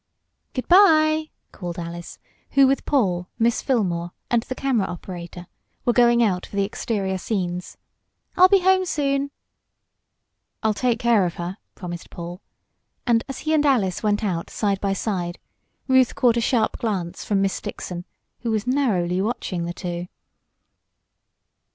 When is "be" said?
8.49-8.61